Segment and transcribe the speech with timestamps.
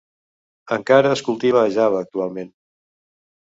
[0.77, 2.51] Encara es cultiva a Java actualment.